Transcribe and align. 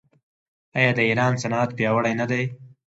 آیا 0.77 0.91
د 0.97 0.99
ایران 1.09 1.33
صنعت 1.41 1.69
پیاوړی 1.77 2.13
نه 2.21 2.25
دی؟ 2.31 2.43